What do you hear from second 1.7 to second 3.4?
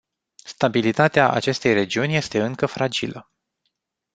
regiuni este încă fragilă.